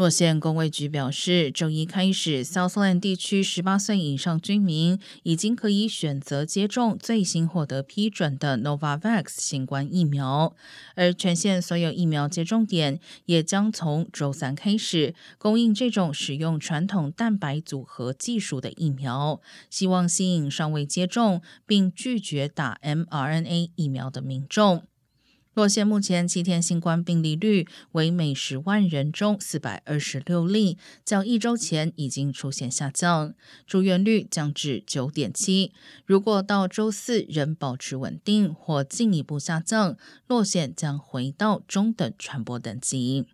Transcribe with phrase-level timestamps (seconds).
[0.00, 10.56] 洛县公卫局表示，周一开始，Southland 地区十八岁以上居民已经可以选择接种最新获得批准的 Novavax 新冠疫苗，
[10.94, 24.84] 而全县所有疫苗接种点也将从周三开始供应这种使用传统蛋白组合技术的疫苗，希望吸引尚未接种并拒绝打 mRNA 疫苗的民众。
[25.52, 33.34] 洛县目前七天新冠病例率为每十万人中四百二十六例，较一周前已经出现下降，
[33.66, 35.72] 住院率降至九点七。
[36.06, 39.96] 如果到周四仍保持稳定或进一步下降，
[40.28, 43.26] 洛县将回到中等传播等级。